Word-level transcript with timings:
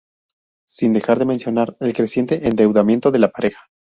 Sin 0.67 0.93
dejar 0.93 1.19
de 1.19 1.27
mencionar 1.27 1.77
el 1.79 1.93
creciente 1.93 2.47
endeudamiento 2.47 3.11
de 3.11 3.19
la 3.19 3.29
pareja. 3.29 3.67